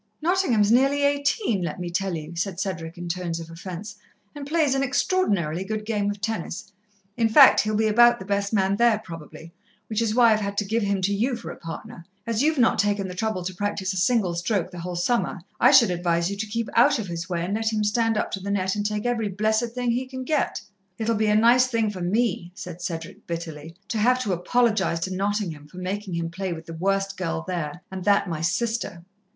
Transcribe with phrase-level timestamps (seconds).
[0.19, 3.97] "Nottingham is nearly eighteen, let me tell you," said Cedric in tones of offence,
[4.33, 6.73] "and plays an extraordinarily good game of tennis.
[7.17, 9.53] In fact, he'll be about the best man there probably,
[9.85, 12.03] which is why I've had to give him to you for a partner.
[12.25, 15.69] As you've not taken the trouble to practise a single stroke the whole summer, I
[15.69, 18.39] should advise you to keep out of his way, and let him stand up to
[18.39, 20.59] the net and take every blessed thing he can get.
[20.97, 25.13] "It'll be a nice thing for me," said Cedric bitterly, "to have to apologize to
[25.15, 29.03] Nottingham for making him play with the worst girl there, and that my sister."